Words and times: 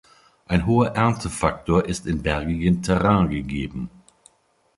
Ein 0.47 0.65
hoher 0.65 0.95
Erntefaktor 0.95 1.85
ist 1.85 2.07
in 2.07 2.23
bergigen 2.23 2.81
Terrain 2.81 3.29
gegeben. 3.29 3.91